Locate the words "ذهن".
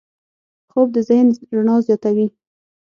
1.09-1.27